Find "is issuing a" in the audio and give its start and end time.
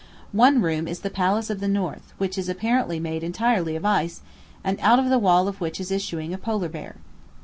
5.79-6.39